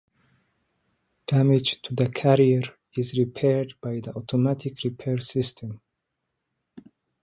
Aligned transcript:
Damage 1.27 1.79
to 1.83 1.93
the 1.93 2.09
carrier 2.09 2.63
is 2.97 3.19
repaired 3.19 3.75
by 3.81 3.99
the 3.99 4.11
automatic 4.15 4.83
repair 4.83 5.21
system. 5.21 5.79